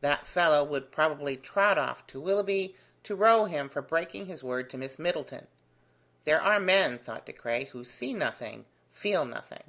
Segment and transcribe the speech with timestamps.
[0.00, 4.70] That fellow would probably trot of to Willoughby to row him for breaking his word
[4.70, 5.46] to Miss Middleton!
[6.24, 9.64] There are men, thought De Craye, who see nothing, feel nothing.